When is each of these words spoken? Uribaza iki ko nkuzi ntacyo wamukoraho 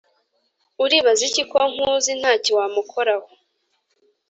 Uribaza 0.83 1.21
iki 1.29 1.43
ko 1.51 1.59
nkuzi 1.71 2.11
ntacyo 2.19 2.51
wamukoraho 2.59 3.27